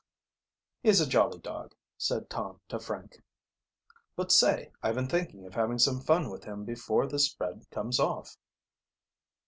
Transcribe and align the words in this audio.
"He's 0.81 0.99
a 0.99 1.05
jolly 1.07 1.37
dog," 1.37 1.75
said 1.95 2.27
Tom 2.27 2.59
to 2.69 2.79
Frank. 2.79 3.21
"But, 4.15 4.31
say, 4.31 4.71
I've 4.81 4.95
been 4.95 5.07
thinking 5.07 5.45
of 5.45 5.53
having 5.53 5.77
some 5.77 6.01
fun 6.01 6.31
with 6.31 6.43
him 6.43 6.65
before 6.65 7.05
this 7.05 7.27
spread 7.27 7.69
comes 7.69 7.99
off." 7.99 8.35